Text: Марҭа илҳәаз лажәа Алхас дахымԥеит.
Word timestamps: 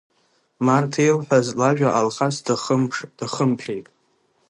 Марҭа 0.65 1.01
илҳәаз 1.07 1.47
лажәа 1.59 1.89
Алхас 1.99 2.35
дахымԥеит. 3.19 3.87